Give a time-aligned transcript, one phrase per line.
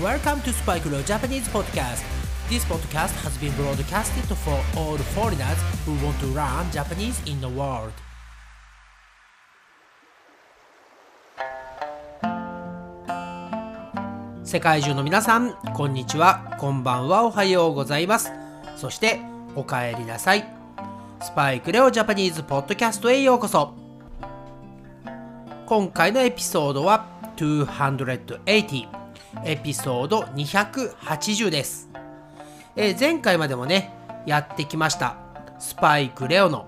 [0.00, 2.02] Welcome to Spike Leo Japanese Podcast.
[2.48, 7.46] This podcast has been broadcasted for all foreigners who want to learn Japanese in the
[7.46, 7.92] world.
[14.44, 18.32] 世界中の皆さん、こんにちは、こんばんは、おはようございます。
[18.76, 19.20] そして、
[19.54, 20.46] おかえりなさい。
[21.20, 23.74] スパイクレオジャパニーズポッドキャストへようこそ。
[25.66, 27.04] 今回のエピソードは
[27.36, 29.01] 280
[29.44, 31.88] エピソード280です、
[32.76, 33.92] えー、前回までもね
[34.26, 35.16] やってきました
[35.58, 36.66] スパイクレオの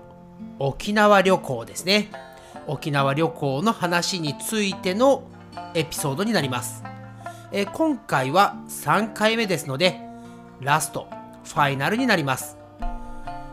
[0.59, 2.09] 沖縄旅行ですね。
[2.67, 5.23] 沖縄旅行の話についての
[5.73, 6.83] エピソードになります、
[7.51, 9.99] えー、今回は3回目ですので
[10.61, 11.07] ラスト
[11.43, 12.57] ファイナルになります、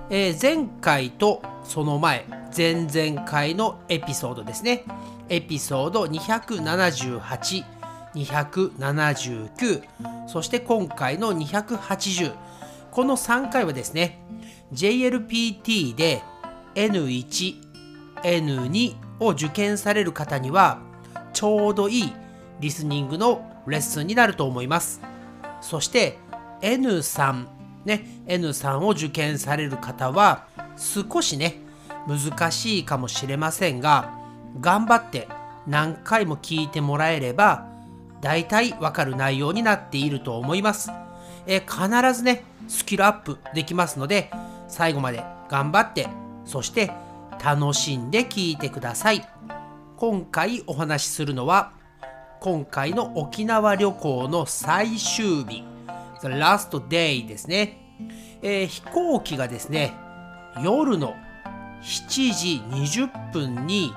[0.08, 2.24] えー、前回とその前
[2.56, 4.84] 前々回のエピソードですね。
[5.30, 7.64] エピソード278、
[8.14, 9.82] 279、
[10.26, 12.32] そして今回の280。
[12.90, 14.22] この3回はですね、
[14.72, 16.22] JLPT で
[16.74, 17.56] N1、
[18.22, 20.80] N2 を受験される方には、
[21.32, 22.12] ちょうどいい
[22.60, 25.00] リスニングのレッスンになると思います。
[25.60, 26.18] そして
[26.60, 27.46] N3、
[27.84, 31.60] ね、N3 を受験される方は、少しね、
[32.06, 34.12] 難しいかもしれませんが、
[34.60, 35.28] 頑張って
[35.66, 37.71] 何回も聞いてもらえれば
[38.22, 40.90] 大体わかる内容になっていると思います。
[41.46, 44.30] え必ずね、スキルアップできますので
[44.68, 46.08] 最後まで頑張って
[46.44, 46.92] そして
[47.44, 49.28] 楽しんで聞いてください。
[49.96, 51.72] 今回お話しするのは
[52.40, 55.64] 今回の沖縄旅行の最終日
[56.20, 57.78] The last day ですね、
[58.42, 59.94] えー、飛行機がですね
[60.60, 61.14] 夜の
[61.82, 63.92] 7時20分に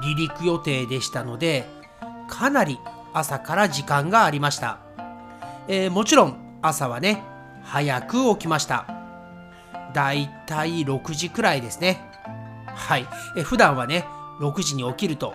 [0.00, 1.66] 離陸予定でしたので
[2.28, 2.78] かなり
[3.14, 4.80] 朝から時間がありました、
[5.68, 7.22] えー、もちろん朝はね
[7.62, 8.86] 早く起きました。
[9.94, 12.02] だいたい6時くらいですね。
[12.66, 13.06] はい、
[13.36, 14.04] えー、普段はね
[14.40, 15.34] 6時に起きると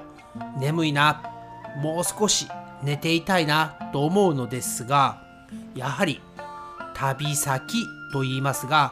[0.60, 1.24] 眠いな
[1.82, 2.48] もう少し
[2.84, 5.24] 寝ていたいなと思うのですが
[5.74, 6.22] やはり
[6.94, 8.92] 旅先と言いますが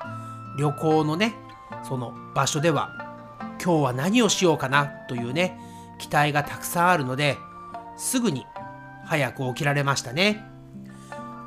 [0.57, 1.35] 旅行のね
[1.83, 2.93] その場所では
[3.61, 5.59] 今日は何をしようかなというね
[5.99, 7.37] 期待がたくさんあるので
[7.97, 8.45] すぐに
[9.07, 10.45] 早く起きられましたね。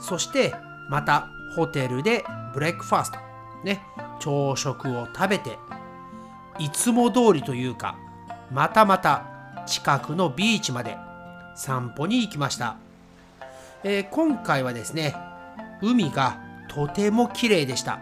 [0.01, 0.55] そして
[0.89, 3.19] またホテルでブレックファースト。
[3.65, 3.81] ね。
[4.19, 5.59] 朝食を食べて
[6.59, 7.97] いつも通りというか
[8.51, 10.97] またまた近くのビーチまで
[11.55, 12.77] 散歩に行きました、
[13.83, 15.15] えー、今回はですね
[15.83, 16.39] 海が
[16.69, 18.01] とても綺麗でした。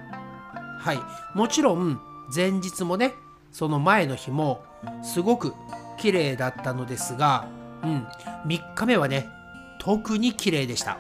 [0.81, 0.99] はい。
[1.35, 2.01] もちろん
[2.35, 3.15] 前日もね
[3.53, 4.63] その前の日も
[5.03, 5.55] すごく
[5.99, 7.49] 綺麗だったのですが、
[7.83, 8.07] うん、
[8.47, 9.29] 3日目はね、
[9.79, 10.99] 特に綺麗でした。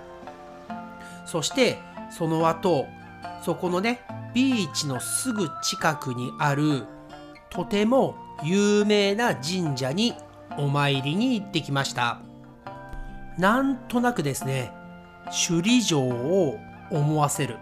[1.26, 1.78] そして、
[2.10, 2.86] その後、
[3.44, 4.00] そこのね、
[4.34, 6.84] ビーチのすぐ近くにある、
[7.50, 10.14] とても有名な神社に
[10.56, 12.20] お参りに行ってきました。
[13.38, 14.72] なんとなくですね、
[15.46, 16.58] 首里城を
[16.90, 17.58] 思わせる。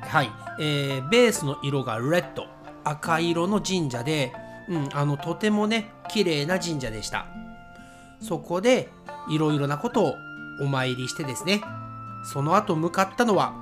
[0.00, 2.46] はい、えー、ベースの色がレッド、
[2.84, 4.32] 赤色の神社で、
[4.68, 7.26] うん、あのとてもね綺麗な神社でした
[8.20, 8.88] そこで
[9.28, 10.14] いろいろなことを
[10.60, 11.62] お参りしてですね。
[12.24, 13.54] その後向かったのは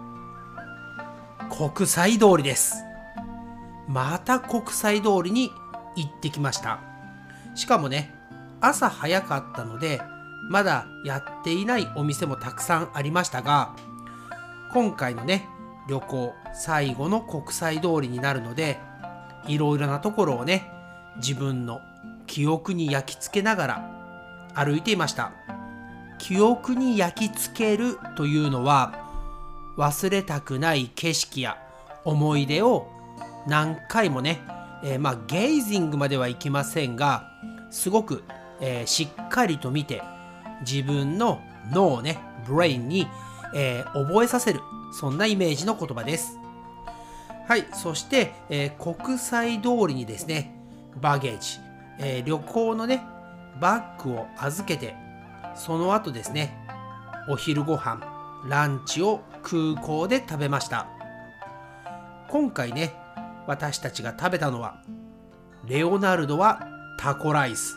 [1.51, 2.85] 国際通りです。
[3.89, 5.51] また国際通りに
[5.97, 6.81] 行ってきました。
[7.55, 8.15] しかもね
[8.61, 10.01] 朝早かったので
[10.49, 13.75] まだやっていないお店もたくさんありましたが
[14.73, 15.47] 今回のね
[15.89, 18.79] 旅行最後の国際通りになるので
[19.47, 20.71] いろいろなところをね
[21.17, 21.81] 自分の
[22.27, 25.33] 記憶に焼き付けながら歩いていました。
[26.19, 29.07] 記憶に焼き付けるというのは
[29.77, 31.57] 忘れたくない景色や
[32.05, 32.89] 思い出を
[33.47, 34.41] 何回もね、
[34.83, 37.31] えー、まあゲイジングまではいきませんが
[37.71, 38.25] すごく、
[38.61, 40.03] えー、しっかりと見て
[40.61, 41.41] 自分の
[41.73, 43.07] 脳をねブレインに、
[43.55, 44.61] えー、覚えさせる
[44.93, 46.39] そんなイメージの言葉です。
[47.47, 50.59] はいそして、え国際通りにですね
[51.01, 51.61] バゲージ、
[51.99, 53.03] え、旅行のね、
[53.61, 54.95] バッグを預けて、
[55.59, 56.57] その後ですね、
[57.29, 58.01] お昼ご飯、
[58.47, 60.87] ランチを空港で食べました。
[62.29, 62.95] 今回ね、
[63.47, 64.83] 私たちが食べたのは、
[65.67, 66.61] レオナルドは
[66.99, 67.77] タコライス。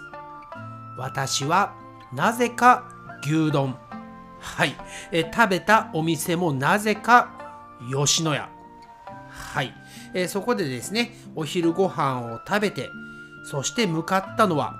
[0.95, 1.73] 私は
[2.13, 2.87] なぜか
[3.23, 3.75] 牛丼。
[4.39, 4.75] はい。
[5.11, 7.31] え食べたお店もなぜか
[7.91, 8.49] 吉野家。
[9.29, 9.73] はい。
[10.13, 12.89] えそこでですね、お昼ご飯を食べて、
[13.43, 14.75] そして向かったのは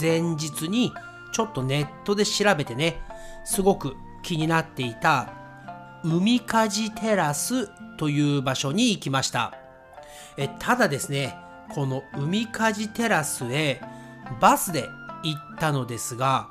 [0.00, 0.92] 前日に
[1.34, 3.02] ちょっとネットで調べてね
[3.44, 5.32] すごく気になっていた
[6.04, 9.52] 海かじテラスという場所に行きました。
[10.36, 11.36] えただですね
[11.74, 13.80] この海かじテラスへ
[14.40, 14.88] バスで
[15.24, 16.48] 行ったのですが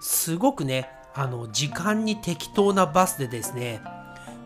[0.00, 3.80] すごくねあの時間に適当なバスでですね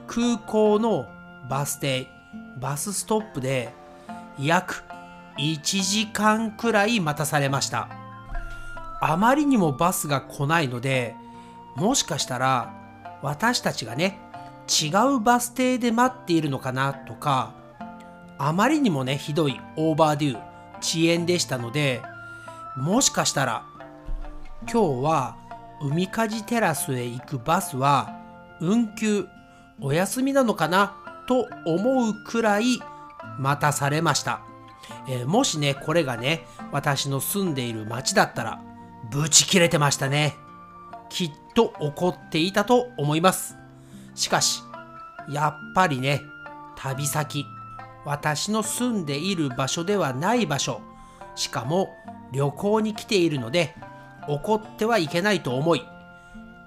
[0.07, 1.07] 空港の
[1.51, 2.09] バス停
[2.61, 3.75] バスストップで
[4.39, 4.85] 約
[5.39, 8.00] 1時間くらい待たされました。
[9.01, 11.17] あまりにもバスが来ないので
[11.75, 12.75] もしかしたら
[13.23, 14.21] 私たちがね
[14.69, 17.55] 違うバス停で待っているのかなとか
[18.39, 22.03] あまりにもねひどいオーバーデュー遅延でしたので
[22.77, 23.65] もしかしたら
[24.71, 25.37] 今日は
[25.83, 28.19] 海かじテラスへ行くバスは
[28.61, 29.27] 運休
[29.81, 32.81] お休みなのかなと思うくらい
[33.39, 34.43] 待たされました、
[35.09, 38.63] えー、もしねこれがね私の住んでいる町だったら
[39.11, 40.37] ブチ切れてましたね。
[41.09, 43.57] きっと怒っていたと思います。
[44.15, 44.63] しかし
[45.29, 46.21] やっぱりね
[46.77, 47.47] 旅先
[48.05, 50.81] 私の住んでいる場所ではない場所
[51.35, 51.89] しかも
[52.33, 53.75] 旅行に来ているので
[54.29, 55.83] 怒ってはいけないと思い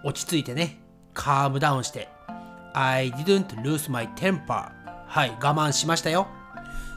[0.04, 0.80] 落ち着いてね
[1.14, 2.10] カームダウンして
[2.74, 4.72] I didn't lose my temper
[5.08, 6.28] はい我慢しましたよ。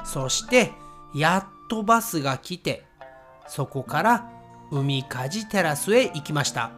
[0.05, 0.73] そして
[1.15, 2.85] やっとバスが来て
[3.49, 4.31] そこから
[4.71, 6.71] 海かじテラスへ行きました。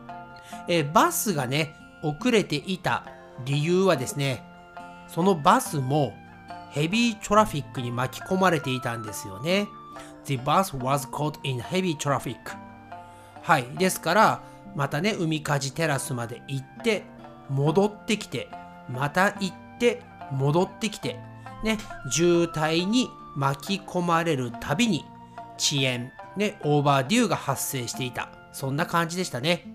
[0.69, 3.07] えバスがね遅れていた
[3.45, 4.43] 理由はですね
[5.09, 6.13] そのバスも
[6.71, 9.69] ヘビートラフィックに巻き込まれていたんですよね。
[10.25, 12.37] The bus was caught in heavy traffic.
[13.43, 13.65] はい。
[13.79, 14.43] ですから
[14.77, 17.05] またね海かじテラスまで行って
[17.49, 18.49] 戻ってきて
[18.89, 21.17] また行って戻ってきて
[21.65, 21.79] ね
[22.11, 25.05] 渋滞に巻き込まれるたびに
[25.57, 28.31] 遅延ねオーバーデューが発生していた。
[28.53, 29.67] そんな感じでしたね。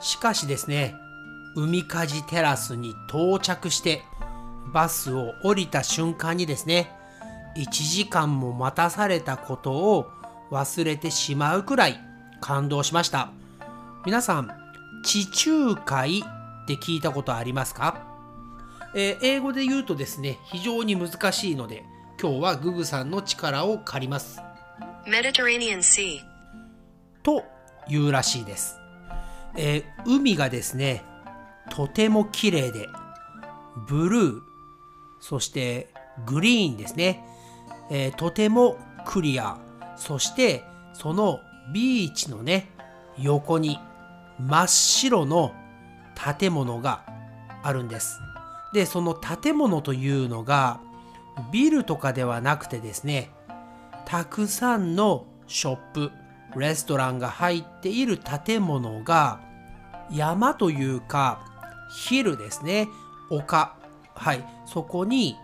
[0.00, 0.94] しかしですね
[1.54, 4.02] 海かじテラスに到着して
[4.72, 6.90] バスを降りた瞬間にですね
[7.56, 10.10] 1時間も待たされたことを
[10.50, 12.00] 忘れてしまうくらい
[12.40, 13.30] 感動しました。
[14.04, 14.50] 皆さん
[15.04, 18.04] 地中海って聞いたことありますか、
[18.94, 21.84] えー、英語で言うとですね非常に難しいので
[22.20, 24.40] 今日はググさんの力を借ります。
[25.06, 26.20] Mediterranean Sea.
[27.22, 27.44] と
[27.88, 28.76] いうらしいです、
[29.56, 31.04] えー、海がですね
[31.70, 32.88] とても綺麗で
[33.88, 34.40] ブルー
[35.20, 35.88] そして
[36.26, 37.24] グリーンですね。
[37.90, 38.76] えー、とても
[39.06, 39.58] クリア
[39.96, 40.64] そして
[40.94, 41.38] その
[41.72, 42.68] ビーチのね
[43.18, 43.78] 横に
[44.38, 45.54] 真っ白の
[46.38, 47.04] 建物が
[47.62, 48.18] あるんです。
[48.74, 50.80] でその建物というのが
[51.52, 53.30] ビルとかではなくてですね
[54.04, 56.12] たくさんのショップ
[56.56, 59.40] レストランが入っている建物が
[60.10, 61.40] 山というか
[61.92, 62.88] ヒルですね。
[63.30, 63.76] 丘。
[64.14, 64.44] はい。
[64.66, 65.36] そこに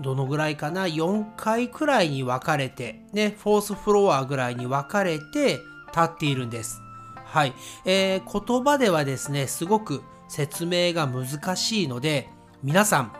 [0.00, 5.58] どのぐらいかな？4階くらいに分かれてねフォースフロアぐらいに分かれて
[5.88, 6.80] 立っているんです。
[7.24, 7.54] はい、
[7.84, 12.28] えー、言葉ではですねすごく説明が難しいので
[12.62, 13.12] 皆さん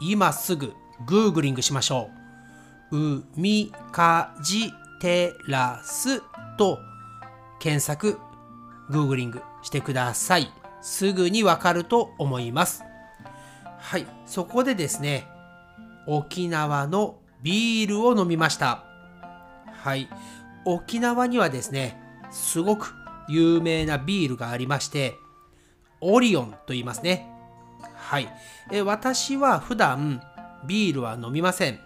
[0.00, 0.74] 今すぐ
[1.06, 2.25] グーグリングしましょう。
[2.90, 6.22] 海かじテラス
[6.56, 6.78] と
[7.58, 8.18] 検索
[8.90, 12.84] グーグリングしてくださいすぐにわかると思います
[13.78, 15.26] はいそこでですね
[16.06, 18.84] 沖縄のビールを飲みました。
[19.66, 20.08] はい。
[20.64, 22.00] 沖縄にはですね、
[22.30, 22.94] すごく
[23.28, 25.14] 有名なビールがありまして、
[26.00, 27.28] オリオンと言いますね。
[27.94, 28.28] はい。
[28.72, 30.22] え私は普段
[30.66, 31.80] ビールは飲みません。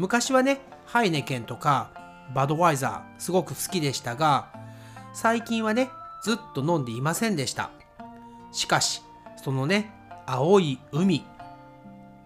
[0.00, 1.90] 昔はね、ハイネケンとか
[2.34, 4.48] バドワイザーすごく好きでしたが、
[5.12, 5.90] 最近はね、
[6.22, 7.70] ずっと飲んでいませんでした。
[8.50, 9.02] しかし、
[9.36, 9.92] そのね、
[10.24, 11.22] 青い海、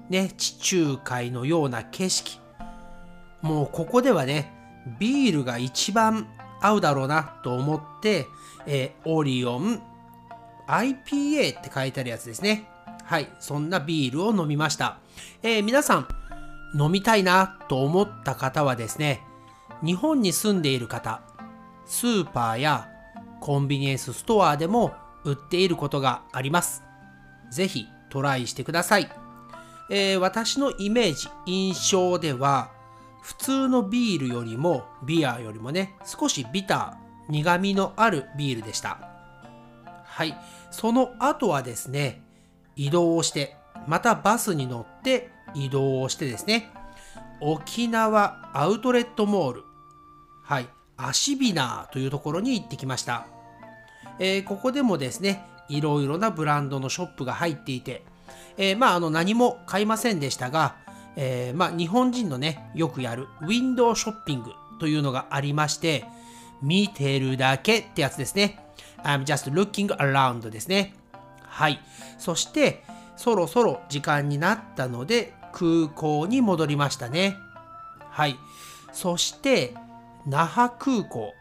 [0.08, 2.38] ね、地中海のような景色。
[3.42, 4.52] もうここではね、
[5.00, 6.28] ビールが一番
[6.60, 8.26] 合うだろうなと思って、
[8.66, 9.82] えー、オリオン
[10.68, 12.68] IPA って書いてあるやつですね。
[13.02, 14.98] はい、そんなビールを飲みました。
[15.42, 16.08] えー、皆さん、
[16.74, 19.22] 飲みたいなと思った方はですね、
[19.82, 21.22] 日本に住んでいる方、
[21.86, 22.88] スーパーや
[23.40, 24.92] コンビニエンスストアでも
[25.24, 26.82] 売っていることがあります。
[27.50, 29.10] ぜひトライしてください。
[29.90, 32.70] えー、私のイメージ、印象では、
[33.22, 38.98] 普通のビールよりも、ビアよりもね、少しビター、苦味のあるビールでした。
[40.04, 40.36] はい。
[40.70, 42.22] その後はですね、
[42.76, 46.70] 移動をして、またバスに乗って移動をしてですね、
[47.40, 49.64] 沖縄アウトレットモール、
[50.42, 53.26] はい、アシビナーというところに行ってきました。
[54.18, 58.02] えー、ここでもですね、いろいろなブランドのショップが入っていて、
[58.56, 60.76] えー、まああの何も買いませんでしたが、
[61.16, 66.04] えー、まあ日本人のねよくやるウィンドウショッピングというのがありまして
[66.62, 68.60] 見てるだけってやつですね。
[69.02, 70.94] I'm just looking around ですね。
[71.42, 71.80] はい。
[72.18, 72.84] そして
[73.16, 77.36] そろそろ時間になったので空港に戻りましたね。
[78.10, 78.36] はい。
[78.92, 79.74] そして
[80.26, 81.32] 那覇空港。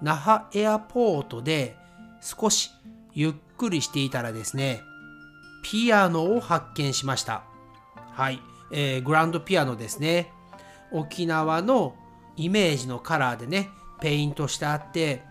[0.00, 1.76] 那覇エアポートで
[2.20, 2.70] 少し
[3.12, 4.82] ゆっくりしていたらですね
[5.62, 7.44] ピアノを発見しました。
[8.10, 8.40] はい。
[8.72, 10.30] えー、グランドピアノですね。
[10.90, 11.94] 沖縄の
[12.36, 15.22] イメージのカラーでね、ペイントしてあって、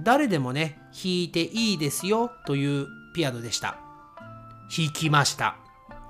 [0.00, 3.76] 誰でもね、弾いていいですよというピアノでした。
[4.74, 5.56] 弾きました。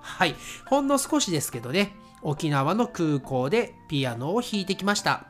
[0.01, 0.35] はい。
[0.67, 5.27] ほんの少しですけどね、沖縄の空港でピアノを弾いてきました。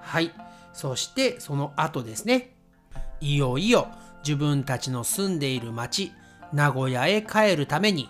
[0.00, 0.32] はい。
[0.72, 2.56] そしてその後ですね、
[3.20, 3.88] いよいよ
[4.24, 6.12] 自分たちの住んでいる町、
[6.52, 8.08] 名古屋へ帰るために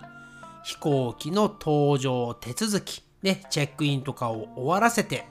[0.63, 5.25] 飛行機の搭乗手続き、ね、チェックインとかを終わらせて、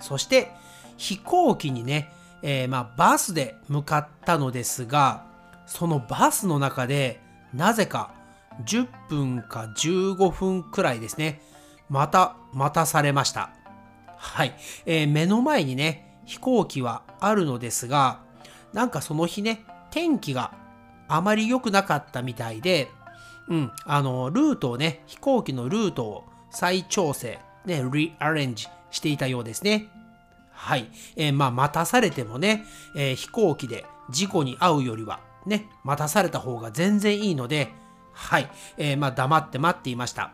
[0.00, 0.50] そして
[0.96, 2.12] 飛行機にね、
[2.42, 5.26] えー、まあバスで向かったのですが、
[5.66, 7.20] そのバスの中で
[7.54, 8.14] なぜか
[8.64, 11.40] 10分か15分くらいですね、
[11.88, 13.50] また待たされました。
[14.16, 14.54] はい、
[14.86, 18.20] えー、目の前にね、飛行機はあるのですが、
[18.72, 20.52] なんかその日ね、天気が
[21.08, 22.88] あまり良くなかったみたいで、
[23.48, 29.88] うん、あの、ルートをね、飛行機のルートを再調整、ね、リアレンジしていたようですね。
[30.52, 30.88] はい。
[31.16, 32.64] えー、まあ、待たされてもね、
[32.94, 37.72] えー、飛行機で事故に遭うよりは、ね、待たされた方が全然いいので、
[38.12, 38.50] はい。
[38.76, 40.32] えー、まあ、黙って待っていました。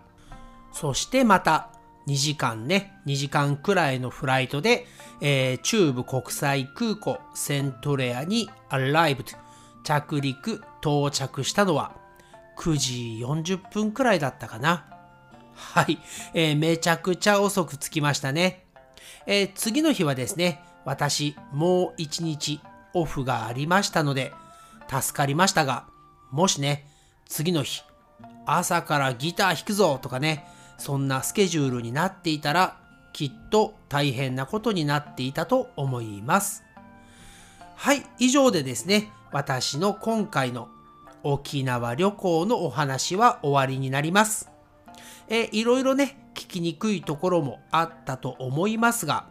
[0.72, 1.70] そしてまた、
[2.06, 4.86] 2時間ね、2時間くらいのフライトで、
[5.20, 9.36] えー、中部国際空港セントレアに arrived
[9.82, 11.96] 着陸到着したのは
[12.58, 12.94] 9時
[13.24, 14.86] 40分くらいだったかな。
[15.54, 15.98] はい、
[16.34, 18.66] えー、めちゃくちゃ遅く着きましたね。
[19.26, 22.60] えー、次の日はですね、私もう一日
[22.94, 24.32] オフがありましたので
[24.88, 25.86] 助かりましたが、
[26.30, 26.86] もしね、
[27.26, 27.82] 次の日、
[28.46, 30.46] 朝からギター弾くぞとかね、
[30.78, 32.78] そんなスケジュールになっていたら、
[33.12, 36.64] きっと大変なことになっていたと思います。
[37.74, 40.68] はい、以上でですね、私の今回の
[41.22, 44.50] 沖縄旅行のお話は終わりになります。
[45.28, 49.26] えいろいろね、聞きにくいところもあったと思いますが、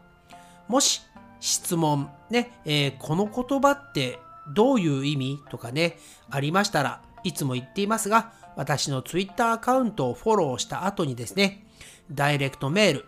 [0.68, 1.02] もし
[1.40, 4.20] 質問、ね、えー、この言葉って
[4.54, 5.98] どういう意味とかね、
[6.30, 11.66] ありましたらいつも言っていますが、私の Twitter アカウントをフォローした後にですね、
[12.12, 13.06] ダイレクトメール、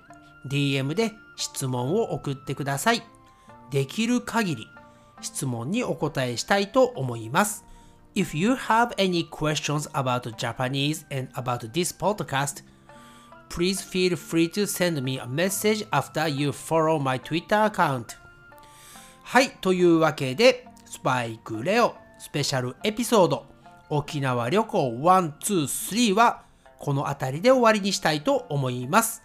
[0.50, 3.04] DM で質問を送ってください。
[3.72, 4.68] できる限り
[5.22, 7.64] 質問にお答えしたいと思います。
[8.16, 12.64] If you have any questions about Japanese and about this podcast,
[13.50, 18.18] please feel free to send me a message after you follow my Twitter account.
[19.24, 23.46] はい、というわけで、スパイクレオスペシャルエピソード
[23.90, 26.44] 沖縄旅行123は
[26.80, 29.24] この辺りで終わりにしたいと思います。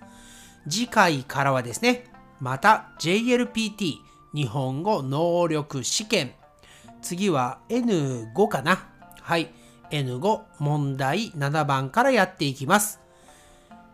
[0.68, 2.04] 次回からはですね、
[2.40, 3.94] また JLPT
[4.34, 6.32] 日本語能力試験
[7.02, 8.88] 次は N5 かな。
[9.20, 9.52] はい。
[9.90, 13.00] N5 問題7番からやっていきます。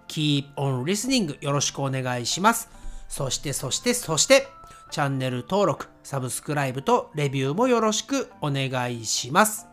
[0.07, 2.71] Keep on listening よろしくお願いします。
[3.09, 4.47] そしてそしてそして
[4.91, 9.67] チャンネル登録、サブスクライブとレビューもよろしくお願いします。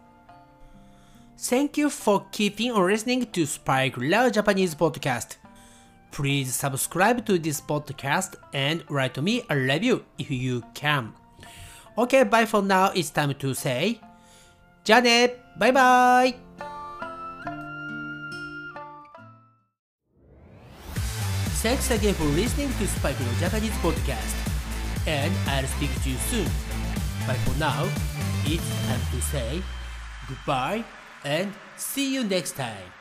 [1.38, 5.38] Thank you for keeping on listening to Spike Lao Japanese Podcast.
[6.12, 11.14] Please subscribe to this podcast and write me a review if you can.
[11.98, 12.92] Okay, bye for now.
[12.94, 14.02] It's time to say
[14.84, 16.36] じゃあねバイバイ
[21.64, 24.45] Thanks again for listening to Spike no Japanese podcast.
[25.08, 26.50] And I'll speak to you soon.
[27.28, 27.88] But for now,
[28.46, 29.62] it's time to say
[30.28, 30.84] goodbye
[31.24, 32.92] and see you next time.